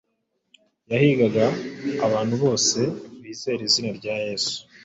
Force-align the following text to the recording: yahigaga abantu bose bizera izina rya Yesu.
yahigaga 0.91 1.45
abantu 2.05 2.33
bose 2.43 2.79
bizera 3.23 3.61
izina 3.67 3.91
rya 3.99 4.15
Yesu. 4.25 4.55